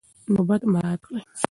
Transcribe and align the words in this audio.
نوبت 0.33 0.61
مراعات 0.71 1.01
کړئ. 1.05 1.21